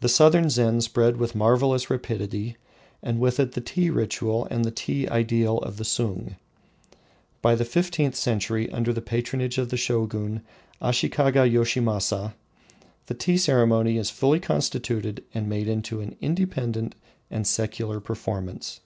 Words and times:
The 0.00 0.08
southern 0.08 0.48
Zen 0.48 0.80
spread 0.80 1.18
with 1.18 1.34
marvelous 1.34 1.90
rapidity, 1.90 2.56
and 3.02 3.20
with 3.20 3.38
it 3.38 3.52
the 3.52 3.60
tea 3.60 3.90
ritual 3.90 4.46
and 4.50 4.64
the 4.64 4.70
tea 4.70 5.06
ideal 5.06 5.58
of 5.58 5.76
the 5.76 5.84
Sung. 5.84 6.36
By 7.42 7.54
the 7.54 7.66
fifteenth 7.66 8.14
century, 8.14 8.70
under 8.70 8.90
the 8.90 9.02
patronage 9.02 9.58
of 9.58 9.68
the 9.68 9.76
Shogun, 9.76 10.40
Ashikaga 10.80 11.46
Voshinasa, 11.46 12.32
the 13.04 13.12
tea 13.12 13.36
ceremony 13.36 13.98
is 13.98 14.08
fully 14.08 14.40
constituted 14.40 15.22
and 15.34 15.46
made 15.46 15.68
into 15.68 16.00
an 16.00 16.16
independent 16.22 16.94
and 17.30 17.46
secular 17.46 18.00
performance. 18.00 18.80